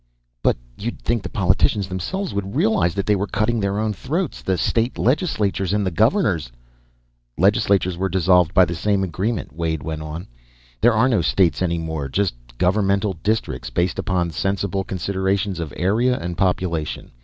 [0.41, 4.41] "But you'd think the politicians themselves would realize they were cutting their own throats!
[4.41, 6.51] The state legislatures and the governors"
[7.47, 10.25] "Legislatures were dissolved by the same agreement," Wade went on.
[10.81, 13.69] "There are no states any more; just governmental districts.
[13.69, 17.11] Based upon sensible considerations of area and population.